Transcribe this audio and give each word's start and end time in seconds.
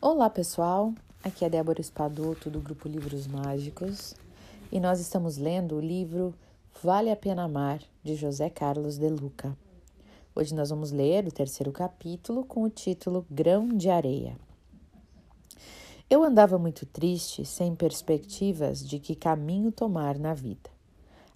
Olá 0.00 0.30
pessoal, 0.30 0.94
aqui 1.24 1.44
é 1.44 1.50
Débora 1.50 1.80
Espadoto 1.80 2.48
do 2.48 2.60
grupo 2.60 2.86
Livros 2.86 3.26
Mágicos 3.26 4.14
e 4.70 4.78
nós 4.78 5.00
estamos 5.00 5.38
lendo 5.38 5.74
o 5.74 5.80
livro 5.80 6.32
Vale 6.80 7.10
a 7.10 7.16
Pena 7.16 7.42
Amar 7.42 7.80
de 8.04 8.14
José 8.14 8.48
Carlos 8.48 8.96
de 8.96 9.08
Luca. 9.08 9.58
Hoje 10.36 10.54
nós 10.54 10.70
vamos 10.70 10.92
ler 10.92 11.26
o 11.26 11.32
terceiro 11.32 11.72
capítulo 11.72 12.44
com 12.44 12.62
o 12.62 12.70
título 12.70 13.26
Grão 13.28 13.70
de 13.70 13.90
Areia. 13.90 14.36
Eu 16.08 16.22
andava 16.22 16.56
muito 16.58 16.86
triste, 16.86 17.44
sem 17.44 17.74
perspectivas 17.74 18.86
de 18.86 19.00
que 19.00 19.16
caminho 19.16 19.72
tomar 19.72 20.16
na 20.16 20.32
vida. 20.32 20.70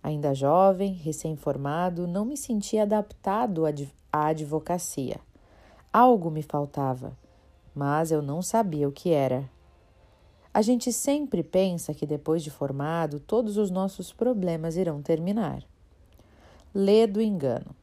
Ainda 0.00 0.36
jovem, 0.36 0.92
recém-formado, 0.92 2.06
não 2.06 2.24
me 2.24 2.36
sentia 2.36 2.84
adaptado 2.84 3.64
à 4.12 4.26
advocacia. 4.28 5.18
Algo 5.92 6.30
me 6.30 6.42
faltava 6.42 7.20
mas 7.74 8.10
eu 8.10 8.20
não 8.20 8.42
sabia 8.42 8.88
o 8.88 8.92
que 8.92 9.10
era. 9.10 9.48
A 10.52 10.60
gente 10.60 10.92
sempre 10.92 11.42
pensa 11.42 11.94
que 11.94 12.04
depois 12.04 12.42
de 12.42 12.50
formado, 12.50 13.18
todos 13.18 13.56
os 13.56 13.70
nossos 13.70 14.12
problemas 14.12 14.76
irão 14.76 15.00
terminar. 15.00 15.64
Ledo 16.74 17.20
engano. 17.20 17.74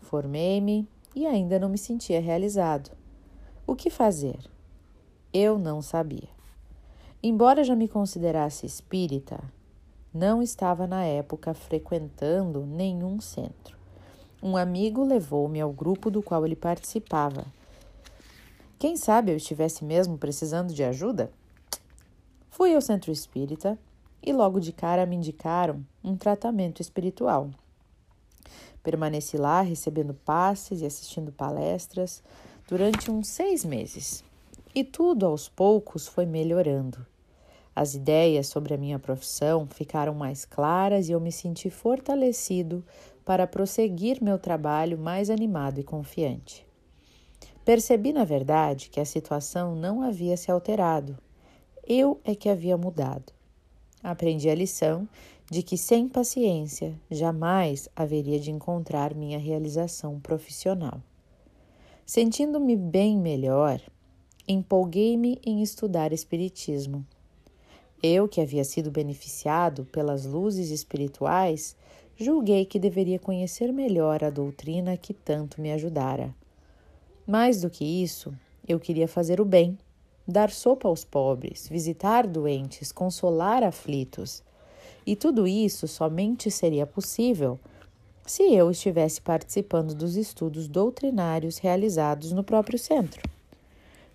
Formei-me 0.00 0.88
e 1.14 1.26
ainda 1.26 1.58
não 1.58 1.68
me 1.68 1.78
sentia 1.78 2.20
realizado. 2.20 2.90
O 3.66 3.76
que 3.76 3.90
fazer? 3.90 4.38
Eu 5.32 5.58
não 5.58 5.80
sabia. 5.80 6.28
Embora 7.22 7.62
já 7.62 7.76
me 7.76 7.86
considerasse 7.86 8.66
espírita, 8.66 9.40
não 10.12 10.42
estava 10.42 10.86
na 10.86 11.04
época 11.04 11.54
frequentando 11.54 12.66
nenhum 12.66 13.20
centro. 13.20 13.76
Um 14.42 14.56
amigo 14.56 15.04
levou-me 15.04 15.60
ao 15.60 15.72
grupo 15.72 16.10
do 16.10 16.22
qual 16.22 16.46
ele 16.46 16.56
participava 16.56 17.44
quem 18.78 18.96
sabe 18.96 19.32
eu 19.32 19.36
estivesse 19.36 19.84
mesmo 19.84 20.16
precisando 20.16 20.72
de 20.72 20.84
ajuda? 20.84 21.32
Fui 22.48 22.72
ao 22.74 22.80
centro 22.80 23.10
espírita 23.10 23.76
e 24.22 24.32
logo 24.32 24.60
de 24.60 24.72
cara 24.72 25.04
me 25.04 25.16
indicaram 25.16 25.84
um 26.02 26.16
tratamento 26.16 26.80
espiritual. 26.80 27.50
Permaneci 28.82 29.36
lá 29.36 29.62
recebendo 29.62 30.14
passes 30.14 30.80
e 30.80 30.86
assistindo 30.86 31.32
palestras 31.32 32.22
durante 32.68 33.10
uns 33.10 33.26
seis 33.26 33.64
meses. 33.64 34.22
E 34.72 34.84
tudo 34.84 35.26
aos 35.26 35.48
poucos 35.48 36.06
foi 36.06 36.24
melhorando. 36.24 37.04
As 37.74 37.94
ideias 37.94 38.46
sobre 38.46 38.74
a 38.74 38.78
minha 38.78 38.98
profissão 38.98 39.66
ficaram 39.66 40.14
mais 40.14 40.44
claras 40.44 41.08
e 41.08 41.12
eu 41.12 41.20
me 41.20 41.32
senti 41.32 41.68
fortalecido 41.68 42.84
para 43.24 43.46
prosseguir 43.46 44.22
meu 44.22 44.38
trabalho 44.38 44.96
mais 44.96 45.30
animado 45.30 45.80
e 45.80 45.84
confiante. 45.84 46.67
Percebi, 47.68 48.14
na 48.14 48.24
verdade, 48.24 48.88
que 48.88 48.98
a 48.98 49.04
situação 49.04 49.76
não 49.76 50.00
havia 50.00 50.38
se 50.38 50.50
alterado. 50.50 51.18
Eu 51.86 52.18
é 52.24 52.34
que 52.34 52.48
havia 52.48 52.78
mudado. 52.78 53.30
Aprendi 54.02 54.48
a 54.48 54.54
lição 54.54 55.06
de 55.50 55.62
que 55.62 55.76
sem 55.76 56.08
paciência 56.08 56.98
jamais 57.10 57.86
haveria 57.94 58.40
de 58.40 58.50
encontrar 58.50 59.14
minha 59.14 59.38
realização 59.38 60.18
profissional. 60.18 61.02
Sentindo-me 62.06 62.74
bem 62.74 63.18
melhor, 63.18 63.82
empolguei-me 64.48 65.38
em 65.44 65.60
estudar 65.60 66.10
Espiritismo. 66.10 67.04
Eu, 68.02 68.26
que 68.26 68.40
havia 68.40 68.64
sido 68.64 68.90
beneficiado 68.90 69.84
pelas 69.84 70.24
luzes 70.24 70.70
espirituais, 70.70 71.76
julguei 72.16 72.64
que 72.64 72.78
deveria 72.78 73.18
conhecer 73.18 73.70
melhor 73.74 74.24
a 74.24 74.30
doutrina 74.30 74.96
que 74.96 75.12
tanto 75.12 75.60
me 75.60 75.70
ajudara. 75.70 76.34
Mais 77.28 77.60
do 77.60 77.68
que 77.68 77.84
isso, 77.84 78.32
eu 78.66 78.80
queria 78.80 79.06
fazer 79.06 79.38
o 79.38 79.44
bem, 79.44 79.76
dar 80.26 80.50
sopa 80.50 80.88
aos 80.88 81.04
pobres, 81.04 81.68
visitar 81.68 82.26
doentes, 82.26 82.90
consolar 82.90 83.62
aflitos. 83.62 84.42
E 85.06 85.14
tudo 85.14 85.46
isso 85.46 85.86
somente 85.86 86.50
seria 86.50 86.86
possível 86.86 87.60
se 88.24 88.54
eu 88.54 88.70
estivesse 88.70 89.20
participando 89.20 89.94
dos 89.94 90.16
estudos 90.16 90.68
doutrinários 90.68 91.58
realizados 91.58 92.32
no 92.32 92.42
próprio 92.42 92.78
centro. 92.78 93.20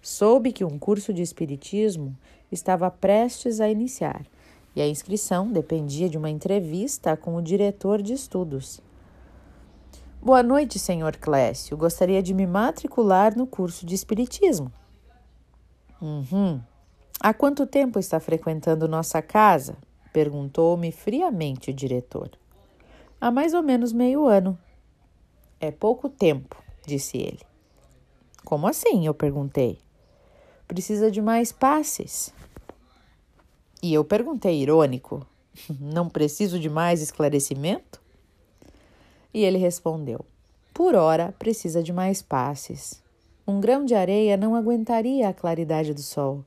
Soube 0.02 0.52
que 0.52 0.66
um 0.66 0.80
curso 0.80 1.14
de 1.14 1.22
Espiritismo 1.22 2.18
estava 2.52 2.90
prestes 2.90 3.62
a 3.62 3.70
iniciar 3.70 4.26
e 4.76 4.82
a 4.82 4.88
inscrição 4.88 5.52
dependia 5.52 6.10
de 6.10 6.18
uma 6.18 6.32
entrevista 6.32 7.16
com 7.16 7.36
o 7.36 7.44
diretor 7.44 8.02
de 8.02 8.14
estudos. 8.14 8.82
Boa 10.26 10.42
noite, 10.42 10.80
senhor 10.80 11.18
Clécio. 11.18 11.76
Gostaria 11.76 12.24
de 12.24 12.34
me 12.34 12.48
matricular 12.48 13.38
no 13.38 13.46
curso 13.46 13.86
de 13.86 13.94
Espiritismo. 13.94 14.72
Uhum. 16.02 16.62
Há 17.20 17.34
quanto 17.34 17.68
tempo 17.68 18.00
está 18.00 18.22
frequentando 18.22 18.88
nossa 18.88 19.22
casa? 19.22 19.76
Perguntou-me 20.14 20.94
friamente 20.94 21.72
o 21.72 21.74
diretor. 21.74 22.32
Há 23.20 23.30
mais 23.32 23.54
ou 23.54 23.62
menos 23.62 23.92
meio 23.92 24.26
ano. 24.26 24.58
É 25.60 25.72
pouco 25.72 26.08
tempo, 26.08 26.56
disse 26.88 27.18
ele. 27.18 27.42
Como 28.46 28.66
assim? 28.66 29.06
Eu 29.06 29.14
perguntei. 29.14 29.78
Precisa 30.66 31.12
de 31.12 31.22
mais 31.22 31.52
passes. 31.52 32.34
E 33.82 33.94
eu 33.94 34.06
perguntei, 34.06 34.62
irônico: 34.62 35.28
Não 35.82 36.08
preciso 36.08 36.58
de 36.58 36.70
mais 36.70 37.02
esclarecimento? 37.02 38.03
E 39.34 39.44
ele 39.44 39.58
respondeu: 39.58 40.26
Por 40.74 40.96
hora 40.96 41.34
precisa 41.40 41.82
de 41.82 41.92
mais 41.92 42.22
passes. 42.22 43.02
Um 43.46 43.60
grão 43.60 43.84
de 43.84 43.96
areia 43.96 44.38
não 44.38 44.56
aguentaria 44.56 45.28
a 45.28 45.34
claridade 45.34 45.94
do 45.94 46.02
sol. 46.02 46.46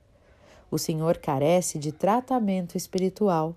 O 0.71 0.79
senhor 0.79 1.19
carece 1.19 1.79
de 1.79 1.93
tratamento 1.93 2.77
espiritual. 2.77 3.55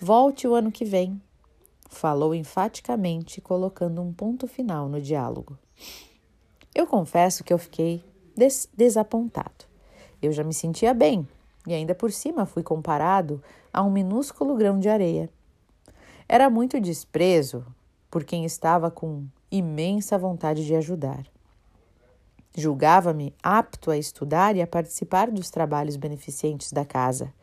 Volte 0.00 0.48
o 0.48 0.54
ano 0.54 0.72
que 0.72 0.84
vem. 0.84 1.20
Falou 1.88 2.34
enfaticamente, 2.34 3.40
colocando 3.40 4.00
um 4.00 4.12
ponto 4.12 4.46
final 4.46 4.88
no 4.88 5.00
diálogo. 5.00 5.58
Eu 6.74 6.86
confesso 6.86 7.44
que 7.44 7.52
eu 7.52 7.58
fiquei 7.58 8.02
des 8.36 8.68
desapontado. 8.76 9.64
Eu 10.20 10.32
já 10.32 10.42
me 10.42 10.54
sentia 10.54 10.92
bem 10.92 11.28
e 11.66 11.72
ainda 11.72 11.94
por 11.94 12.10
cima 12.10 12.46
fui 12.46 12.62
comparado 12.62 13.42
a 13.72 13.82
um 13.82 13.90
minúsculo 13.90 14.56
grão 14.56 14.78
de 14.78 14.88
areia. 14.88 15.30
Era 16.28 16.50
muito 16.50 16.80
desprezo 16.80 17.64
por 18.14 18.22
quem 18.22 18.44
estava 18.44 18.92
com 18.92 19.26
imensa 19.50 20.16
vontade 20.16 20.64
de 20.64 20.72
ajudar. 20.76 21.26
Julgava-me 22.54 23.34
apto 23.42 23.90
a 23.90 23.98
estudar 23.98 24.54
e 24.54 24.62
a 24.62 24.68
participar 24.68 25.32
dos 25.32 25.50
trabalhos 25.50 25.96
beneficentes 25.96 26.72
da 26.72 26.84
casa. 26.84 27.34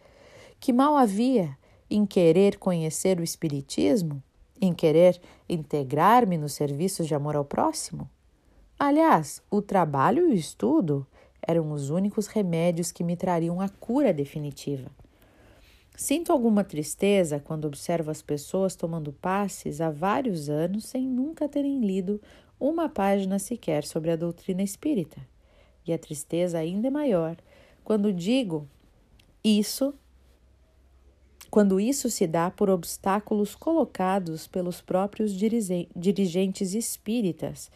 Que 0.62 0.72
mal 0.72 0.96
havia 0.96 1.58
em 1.90 2.06
querer 2.06 2.58
conhecer 2.58 3.20
o 3.20 3.24
Espiritismo? 3.24 4.24
Em 4.62 4.74
querer 4.74 5.20
integrar-me 5.50 6.38
nos 6.38 6.54
serviços 6.54 7.06
de 7.06 7.14
amor 7.14 7.36
ao 7.36 7.44
próximo? 7.44 8.10
Aliás, 8.80 9.44
o 9.52 9.62
trabalho 9.62 10.30
e 10.30 10.32
o 10.32 10.34
estudo 10.34 11.06
eram 11.46 11.70
os 11.74 11.90
únicos 11.90 12.28
remédios 12.28 12.94
que 12.94 13.04
me 13.04 13.18
trariam 13.18 13.60
a 13.60 13.68
cura 13.68 14.14
definitiva. 14.14 14.90
Sinto 16.02 16.32
alguma 16.32 16.64
tristeza 16.64 17.40
quando 17.40 17.66
observo 17.66 18.10
as 18.10 18.24
pessoas 18.24 18.76
tomando 18.76 19.14
passes 19.14 19.80
há 19.80 19.92
vários 19.92 20.50
anos 20.50 20.86
sem 20.86 21.06
nunca 21.08 21.48
terem 21.48 21.80
lido 21.80 22.20
uma 22.60 22.90
página 22.90 23.38
sequer 23.38 23.84
sobre 23.84 24.10
a 24.10 24.16
doutrina 24.16 24.64
espírita. 24.64 25.22
E 25.86 25.94
a 25.94 26.00
tristeza 26.00 26.58
ainda 26.58 26.88
é 26.88 26.90
maior 26.90 27.38
quando 27.84 28.12
digo 28.12 28.68
isso, 29.44 29.94
quando 31.52 31.80
isso 31.80 32.10
se 32.10 32.26
dá 32.26 32.50
por 32.50 32.68
obstáculos 32.72 33.54
colocados 33.54 34.48
pelos 34.48 34.82
próprios 34.82 35.32
dirigentes 35.32 36.74
espíritas 36.74 37.70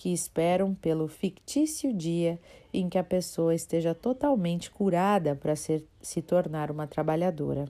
que 0.00 0.14
esperam 0.14 0.74
pelo 0.74 1.06
fictício 1.06 1.92
dia 1.92 2.40
em 2.72 2.88
que 2.88 2.96
a 2.96 3.04
pessoa 3.04 3.54
esteja 3.54 3.94
totalmente 3.94 4.70
curada 4.70 5.36
para 5.36 5.54
se 5.54 6.22
tornar 6.22 6.70
uma 6.70 6.86
trabalhadora. 6.86 7.66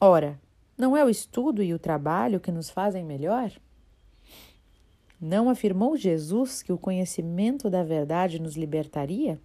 Ora, 0.00 0.40
não 0.74 0.96
é 0.96 1.04
o 1.04 1.10
estudo 1.10 1.62
e 1.62 1.74
o 1.74 1.78
trabalho 1.78 2.40
que 2.40 2.50
nos 2.50 2.70
fazem 2.70 3.04
melhor? 3.04 3.52
Não 5.20 5.50
afirmou 5.50 5.98
Jesus 5.98 6.62
que 6.62 6.72
o 6.72 6.78
conhecimento 6.78 7.68
da 7.68 7.84
verdade 7.84 8.40
nos 8.40 8.56
libertaria? 8.56 9.38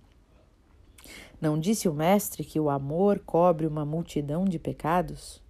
Não 1.42 1.60
disse 1.60 1.90
o 1.90 1.94
Mestre 1.94 2.46
que 2.46 2.62
o 2.62 2.70
amor 2.70 3.20
cobre 3.26 3.68
uma 3.68 3.84
multidão 3.84 4.46
de 4.46 4.58
pecados? 4.58 5.44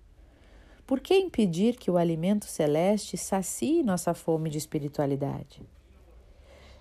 Por 0.88 1.00
que 1.00 1.14
impedir 1.16 1.78
que 1.78 1.92
o 1.92 1.98
alimento 1.98 2.46
celeste 2.46 3.16
sacie 3.18 3.84
nossa 3.84 4.16
fome 4.16 4.50
de 4.50 4.58
espiritualidade? 4.58 5.77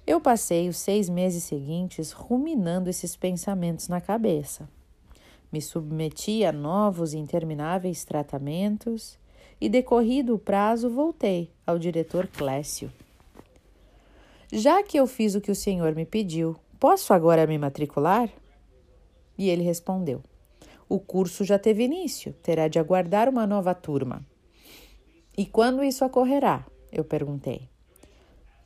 Eu 0.06 0.20
passei 0.20 0.68
os 0.68 0.76
seis 0.76 1.08
meses 1.08 1.42
seguintes 1.42 2.12
ruminando 2.12 2.88
esses 2.88 3.16
pensamentos 3.16 3.88
na 3.88 4.00
cabeça. 4.00 4.68
Me 5.50 5.60
submeti 5.60 6.44
a 6.44 6.52
novos 6.52 7.12
e 7.12 7.18
intermináveis 7.18 8.04
tratamentos 8.04 9.18
e, 9.60 9.68
decorrido 9.68 10.34
o 10.34 10.38
prazo, 10.38 10.88
voltei 10.88 11.50
ao 11.66 11.76
diretor 11.76 12.28
Clécio. 12.28 12.92
Já 14.52 14.80
que 14.84 14.96
eu 14.96 15.08
fiz 15.08 15.34
o 15.34 15.40
que 15.40 15.50
o 15.50 15.56
senhor 15.56 15.92
me 15.96 16.06
pediu, 16.06 16.54
posso 16.78 17.12
agora 17.12 17.44
me 17.44 17.58
matricular? 17.58 18.30
E 19.36 19.50
ele 19.50 19.64
respondeu: 19.64 20.22
O 20.88 21.00
curso 21.00 21.44
já 21.44 21.58
teve 21.58 21.82
início, 21.82 22.32
terá 22.44 22.68
de 22.68 22.78
aguardar 22.78 23.28
uma 23.28 23.44
nova 23.44 23.74
turma. 23.74 24.24
E 25.36 25.44
quando 25.44 25.82
isso 25.82 26.04
ocorrerá? 26.04 26.64
Eu 26.92 27.04
perguntei. 27.04 27.68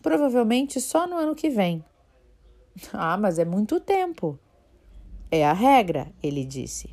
Provavelmente 0.02 0.80
só 0.80 1.06
no 1.06 1.16
ano 1.16 1.34
que 1.34 1.50
vem. 1.50 1.84
Ah, 2.92 3.16
mas 3.16 3.38
é 3.38 3.44
muito 3.44 3.80
tempo. 3.80 4.38
É 5.30 5.44
a 5.44 5.52
regra, 5.52 6.12
ele 6.22 6.44
disse. 6.44 6.88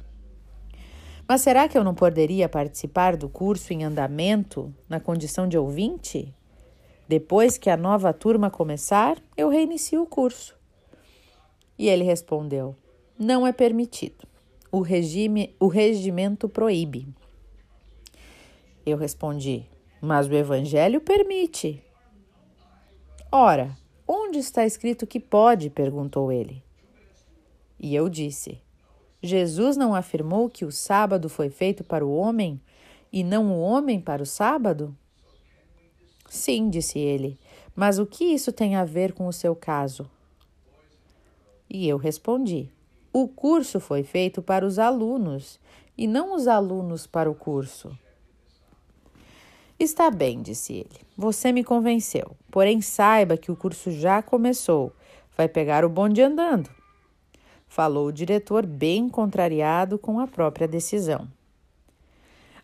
Mas 1.27 1.41
será 1.41 1.67
que 1.67 1.77
eu 1.77 1.83
não 1.83 1.93
poderia 1.93 2.47
participar 2.47 3.15
do 3.17 3.27
curso 3.27 3.73
em 3.73 3.83
andamento 3.83 4.73
na 4.87 4.99
condição 4.99 5.47
de 5.47 5.57
ouvinte? 5.57 6.33
Depois 7.07 7.57
que 7.57 7.69
a 7.69 7.77
nova 7.77 8.13
turma 8.13 8.49
começar, 8.49 9.17
eu 9.35 9.49
reinicio 9.49 10.01
o 10.01 10.05
curso. 10.05 10.57
E 11.77 11.87
ele 11.87 12.03
respondeu: 12.03 12.75
Não 13.17 13.45
é 13.45 13.51
permitido. 13.51 14.27
O 14.71 14.81
regime, 14.81 15.55
o 15.59 15.67
regimento 15.67 16.47
proíbe. 16.47 17.07
Eu 18.85 18.97
respondi: 18.97 19.65
Mas 20.01 20.27
o 20.27 20.33
evangelho 20.33 21.01
permite. 21.01 21.83
Ora, 23.31 23.77
onde 24.07 24.39
está 24.39 24.65
escrito 24.65 25.05
que 25.05 25.19
pode? 25.19 25.69
perguntou 25.69 26.31
ele. 26.31 26.63
E 27.77 27.93
eu 27.93 28.07
disse: 28.07 28.61
Jesus 29.21 29.75
não 29.75 29.93
afirmou 29.93 30.49
que 30.49 30.63
o 30.63 30.71
sábado 30.71 31.27
foi 31.27 31.49
feito 31.49 31.83
para 31.83 32.05
o 32.05 32.15
homem 32.15 32.61
e 33.11 33.23
não 33.23 33.51
o 33.51 33.59
homem 33.59 33.99
para 33.99 34.23
o 34.23 34.25
sábado? 34.25 34.95
Sim, 36.29 36.69
disse 36.69 36.99
ele, 36.99 37.37
mas 37.75 37.99
o 37.99 38.05
que 38.05 38.23
isso 38.23 38.51
tem 38.51 38.75
a 38.75 38.85
ver 38.85 39.13
com 39.13 39.27
o 39.27 39.33
seu 39.33 39.55
caso? 39.55 40.09
E 41.69 41.87
eu 41.87 41.97
respondi: 41.97 42.71
O 43.11 43.27
curso 43.27 43.79
foi 43.79 44.03
feito 44.03 44.41
para 44.41 44.65
os 44.65 44.79
alunos 44.79 45.59
e 45.97 46.07
não 46.07 46.33
os 46.33 46.47
alunos 46.47 47.05
para 47.05 47.29
o 47.29 47.35
curso. 47.35 47.97
Está 49.79 50.09
bem, 50.09 50.41
disse 50.41 50.73
ele. 50.73 51.01
Você 51.15 51.51
me 51.51 51.63
convenceu. 51.63 52.35
Porém, 52.49 52.81
saiba 52.81 53.37
que 53.37 53.51
o 53.51 53.55
curso 53.55 53.91
já 53.91 54.21
começou. 54.23 54.91
Vai 55.35 55.47
pegar 55.47 55.85
o 55.85 55.89
bonde 55.89 56.21
andando. 56.21 56.69
Falou 57.67 58.07
o 58.07 58.11
diretor, 58.11 58.65
bem 58.65 59.07
contrariado 59.07 59.99
com 59.99 60.19
a 60.19 60.25
própria 60.25 60.67
decisão. 60.67 61.27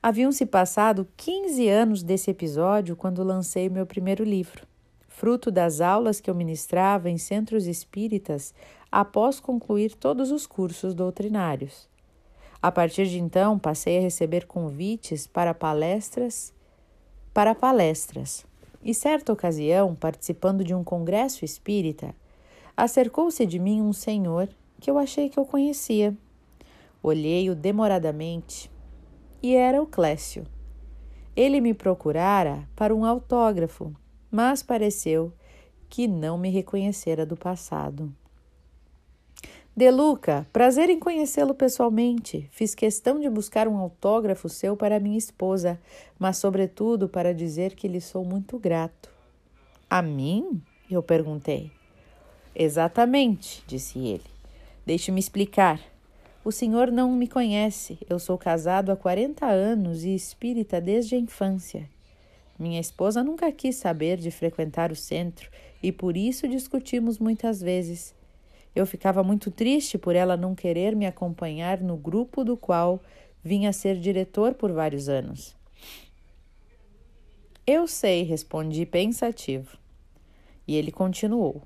Haviam 0.02 0.32
se 0.32 0.46
passado 0.46 1.08
15 1.16 1.70
anos 1.70 2.04
desse 2.04 2.32
episódio 2.32 2.96
quando 2.96 3.24
lancei 3.24 3.70
meu 3.70 3.86
primeiro 3.86 4.24
livro, 4.24 4.66
fruto 5.08 5.52
das 5.52 5.80
aulas 5.80 6.20
que 6.20 6.30
eu 6.30 6.36
ministrava 6.36 7.10
em 7.10 7.18
centros 7.18 7.68
espíritas 7.68 8.54
após 8.92 9.40
concluir 9.40 9.96
todos 9.96 10.32
os 10.32 10.46
cursos 10.46 10.94
doutrinários. 10.94 11.88
A 12.62 12.72
partir 12.72 13.08
de 13.08 13.20
então, 13.20 13.60
passei 13.60 13.98
a 13.98 14.02
receber 14.02 14.46
convites 14.46 15.28
para 15.28 15.54
palestras, 15.54 16.54
para 17.34 17.56
palestras. 17.56 18.46
E 18.84 18.94
certa 18.94 19.34
ocasião, 19.34 19.96
participando 19.96 20.64
de 20.64 20.74
um 20.74 20.84
congresso 20.84 21.44
espírita, 21.44 22.14
acercou-se 22.76 23.46
de 23.46 23.58
mim 23.58 23.82
um 23.82 23.94
senhor 23.94 24.50
que 24.80 24.92
eu 24.92 24.98
achei 24.98 25.30
que 25.30 25.40
eu 25.40 25.46
conhecia. 25.46 26.16
Olhei-o 27.02 27.56
demoradamente 27.56 28.70
e 29.42 29.56
era 29.56 29.82
o 29.82 29.88
Clécio. 29.88 30.46
Ele 31.36 31.60
me 31.60 31.74
procurara 31.74 32.68
para 32.76 32.94
um 32.94 33.06
autógrafo, 33.06 33.94
mas 34.30 34.62
pareceu 34.62 35.34
que 35.90 36.08
não 36.08 36.38
me 36.38 36.50
reconhecera 36.50 37.26
do 37.26 37.36
passado. 37.36 38.14
De 39.76 39.90
Luca, 39.90 40.46
prazer 40.54 40.88
em 40.92 41.00
conhecê-lo 41.00 41.56
pessoalmente. 41.56 42.48
Fiz 42.52 42.76
questão 42.76 43.20
de 43.20 43.28
buscar 43.28 43.68
um 43.68 43.76
autógrafo 43.76 44.48
seu 44.48 44.78
para 44.78 45.00
minha 45.00 45.18
esposa, 45.18 45.82
mas, 46.20 46.38
sobretudo, 46.38 47.10
para 47.10 47.34
dizer 47.34 47.74
que 47.74 47.88
lhe 47.88 48.00
sou 48.00 48.24
muito 48.24 48.60
grato. 48.60 49.10
A 49.90 50.00
mim? 50.00 50.62
Eu 50.92 51.02
perguntei. 51.02 51.72
Exatamente, 52.56 53.64
disse 53.66 53.98
ele. 53.98 54.22
Deixe-me 54.86 55.20
explicar. 55.20 55.80
O 56.46 56.52
senhor 56.52 56.92
não 56.92 57.12
me 57.12 57.28
conhece. 57.28 57.98
Eu 58.08 58.20
sou 58.20 58.38
casado 58.38 58.92
há 58.92 58.96
40 58.96 59.44
anos 59.48 60.04
e 60.04 60.14
espírita 60.14 60.80
desde 60.80 61.16
a 61.16 61.18
infância. 61.18 61.90
Minha 62.60 62.80
esposa 62.80 63.24
nunca 63.24 63.52
quis 63.52 63.78
saber 63.78 64.18
de 64.18 64.30
frequentar 64.30 64.92
o 64.92 64.96
centro 64.96 65.50
e 65.82 65.92
por 65.92 66.16
isso 66.16 66.48
discutimos 66.48 67.18
muitas 67.18 67.60
vezes. 67.60 68.14
Eu 68.76 68.86
ficava 68.86 69.24
muito 69.24 69.52
triste 69.52 69.98
por 69.98 70.16
ela 70.16 70.36
não 70.36 70.56
querer 70.56 70.96
me 70.96 71.06
acompanhar 71.06 71.80
no 71.80 71.96
grupo 71.96 72.44
do 72.44 72.58
qual 72.58 73.02
vinha 73.44 73.72
ser 73.72 74.00
diretor 74.00 74.54
por 74.56 74.72
vários 74.72 75.08
anos. 75.08 75.56
Eu 77.68 77.88
sei, 77.88 78.24
respondi 78.24 78.86
pensativo. 78.86 79.78
E 80.68 80.76
ele 80.76 80.92
continuou. 80.92 81.62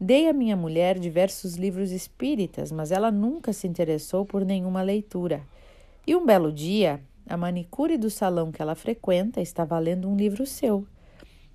Dei 0.00 0.28
à 0.28 0.32
minha 0.32 0.56
mulher 0.56 0.98
diversos 0.98 1.54
livros 1.54 1.92
espíritas, 1.92 2.72
mas 2.72 2.90
ela 2.90 3.10
nunca 3.10 3.52
se 3.52 3.68
interessou 3.68 4.26
por 4.26 4.44
nenhuma 4.44 4.82
leitura. 4.82 5.42
E 6.04 6.16
um 6.16 6.26
belo 6.26 6.50
dia, 6.50 7.00
a 7.28 7.36
manicure 7.36 7.96
do 7.96 8.10
salão 8.10 8.50
que 8.50 8.60
ela 8.60 8.74
frequenta 8.74 9.40
estava 9.40 9.78
lendo 9.78 10.08
um 10.08 10.16
livro 10.16 10.44
seu. 10.44 10.84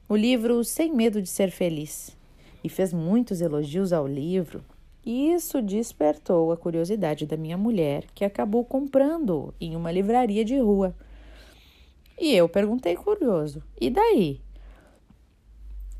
O 0.07 0.15
livro 0.15 0.63
Sem 0.63 0.93
Medo 0.93 1.21
de 1.21 1.27
Ser 1.27 1.51
Feliz. 1.51 2.15
E 2.63 2.69
fez 2.69 2.93
muitos 2.93 3.41
elogios 3.41 3.91
ao 3.91 4.07
livro, 4.07 4.63
isso 5.07 5.61
despertou 5.61 6.51
a 6.51 6.57
curiosidade 6.57 7.25
da 7.25 7.37
minha 7.37 7.57
mulher, 7.57 8.05
que 8.13 8.25
acabou 8.25 8.65
comprando 8.65 9.53
em 9.59 9.75
uma 9.75 9.91
livraria 9.91 10.43
de 10.43 10.57
rua. 10.59 10.93
E 12.19 12.35
eu 12.35 12.49
perguntei 12.49 12.95
curioso: 12.95 13.63
e 13.79 13.89
daí? 13.89 14.41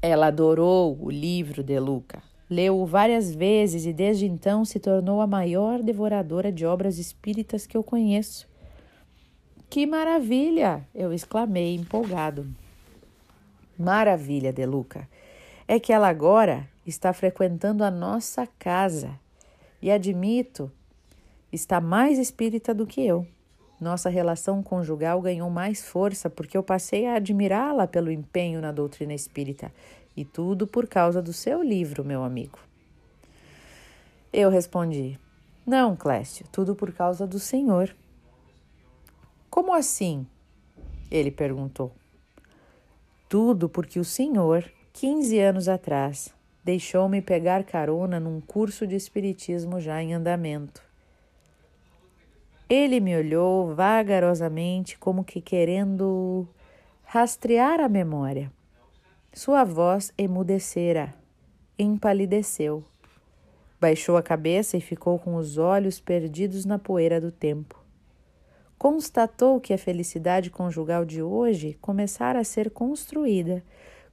Ela 0.02 0.28
adorou 0.28 0.98
o 1.00 1.10
livro 1.10 1.64
de 1.64 1.80
Luca, 1.80 2.22
leu-o 2.50 2.86
várias 2.86 3.34
vezes 3.34 3.86
e 3.86 3.94
desde 3.94 4.26
então 4.26 4.66
se 4.66 4.80
tornou 4.80 5.22
a 5.22 5.28
maior 5.28 5.82
devoradora 5.82 6.52
de 6.52 6.66
obras 6.66 6.98
espíritas 6.98 7.66
que 7.66 7.78
eu 7.78 7.84
conheço. 7.84 8.48
Que 9.70 9.86
maravilha! 9.86 10.86
eu 10.94 11.14
exclamei 11.14 11.76
empolgado. 11.76 12.46
Maravilha, 13.78 14.52
De 14.52 14.66
Luca, 14.66 15.08
é 15.68 15.80
que 15.80 15.94
ela 15.94 16.08
agora 16.08 16.68
está 16.90 17.12
frequentando 17.12 17.84
a 17.84 17.92
nossa 17.92 18.48
casa 18.58 19.20
e 19.82 19.92
admito, 19.92 20.72
está 21.52 21.82
mais 21.82 22.18
espírita 22.18 22.74
do 22.74 22.88
que 22.88 23.06
eu. 23.06 23.28
Nossa 23.80 24.10
relação 24.10 24.64
conjugal 24.64 25.22
ganhou 25.22 25.50
mais 25.50 25.84
força 25.84 26.30
porque 26.30 26.58
eu 26.58 26.64
passei 26.64 27.06
a 27.06 27.16
admirá-la 27.16 27.86
pelo 27.86 28.10
empenho 28.10 28.60
na 28.60 28.72
doutrina 28.72 29.14
espírita 29.14 29.72
e 30.16 30.26
tudo 30.26 30.66
por 30.66 30.88
causa 30.88 31.22
do 31.22 31.32
seu 31.32 31.62
livro, 31.62 32.04
meu 32.04 32.24
amigo. 32.24 32.58
Eu 34.34 34.50
respondi: 34.50 35.20
Não, 35.66 35.96
Clécio, 35.96 36.46
tudo 36.52 36.76
por 36.76 36.92
causa 36.92 37.28
do 37.28 37.38
Senhor. 37.38 37.96
Como 39.50 39.74
assim? 39.74 40.26
Ele 41.12 41.30
perguntou. 41.30 41.92
Tudo 43.30 43.70
porque 43.70 44.00
o 44.00 44.06
Senhor, 44.06 44.64
quinze 44.92 45.40
anos 45.40 45.68
atrás, 45.68 46.34
deixou-me 46.68 47.22
pegar 47.22 47.64
carona 47.64 48.20
num 48.20 48.42
curso 48.42 48.86
de 48.86 48.94
espiritismo 48.94 49.80
já 49.80 50.04
em 50.04 50.14
andamento. 50.14 50.84
Ele 52.70 53.00
me 53.00 53.16
olhou 53.16 53.74
vagarosamente, 53.74 54.98
como 54.98 55.24
que 55.24 55.40
querendo 55.40 56.46
rastrear 57.06 57.80
a 57.80 57.88
memória. 57.88 58.52
Sua 59.32 59.64
voz 59.64 60.12
emudecera, 60.18 61.16
empalideceu. 61.80 62.84
Baixou 63.80 64.18
a 64.18 64.22
cabeça 64.22 64.76
e 64.76 64.82
ficou 64.82 65.18
com 65.18 65.36
os 65.36 65.58
olhos 65.58 66.02
perdidos 66.02 66.66
na 66.66 66.78
poeira 66.78 67.22
do 67.22 67.32
tempo. 67.32 67.82
Constatou 68.78 69.62
que 69.62 69.74
a 69.74 69.78
felicidade 69.78 70.50
conjugal 70.50 71.06
de 71.06 71.24
hoje 71.24 71.78
começara 71.80 72.40
a 72.40 72.44
ser 72.44 72.72
construída 72.72 73.64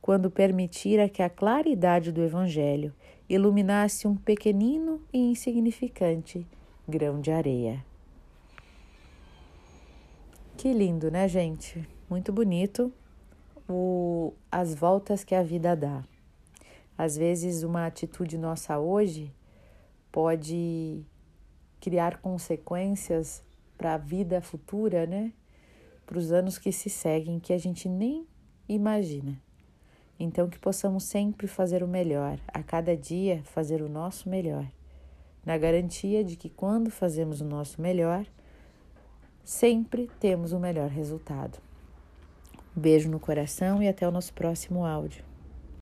quando 0.04 0.30
permitira 0.30 1.08
que 1.08 1.22
a 1.22 1.30
claridade 1.30 2.12
do 2.12 2.22
Evangelho 2.22 2.92
iluminasse 3.26 4.06
um 4.06 4.14
pequenino 4.14 5.00
e 5.10 5.30
insignificante 5.30 6.46
grão 6.86 7.22
de 7.22 7.30
areia. 7.30 7.82
Que 10.58 10.74
lindo, 10.74 11.10
né, 11.10 11.26
gente? 11.26 11.88
Muito 12.10 12.34
bonito 12.34 12.92
o, 13.66 14.34
as 14.52 14.74
voltas 14.74 15.24
que 15.24 15.34
a 15.34 15.42
vida 15.42 15.74
dá. 15.74 16.04
Às 16.98 17.16
vezes, 17.16 17.62
uma 17.62 17.86
atitude 17.86 18.36
nossa 18.36 18.78
hoje 18.78 19.32
pode 20.12 21.02
criar 21.80 22.18
consequências 22.18 23.42
para 23.78 23.94
a 23.94 23.96
vida 23.98 24.42
futura, 24.42 25.06
né? 25.06 25.32
Para 26.04 26.18
os 26.18 26.30
anos 26.30 26.58
que 26.58 26.70
se 26.70 26.90
seguem, 26.90 27.40
que 27.40 27.54
a 27.54 27.58
gente 27.58 27.88
nem 27.88 28.26
imagina. 28.68 29.42
Então, 30.18 30.48
que 30.48 30.58
possamos 30.58 31.04
sempre 31.04 31.46
fazer 31.46 31.82
o 31.82 31.88
melhor, 31.88 32.38
a 32.48 32.62
cada 32.62 32.96
dia 32.96 33.42
fazer 33.44 33.82
o 33.82 33.88
nosso 33.88 34.28
melhor. 34.28 34.66
na 35.44 35.58
garantia 35.58 36.24
de 36.24 36.36
que 36.36 36.48
quando 36.48 36.90
fazemos 36.90 37.42
o 37.42 37.44
nosso 37.44 37.80
melhor, 37.80 38.24
sempre 39.44 40.10
temos 40.18 40.52
o 40.52 40.58
melhor 40.58 40.88
resultado. 40.88 41.58
Beijo 42.74 43.10
no 43.10 43.20
coração 43.20 43.82
e 43.82 43.88
até 43.88 44.08
o 44.08 44.10
nosso 44.10 44.32
próximo 44.32 44.86
áudio. 44.86 45.22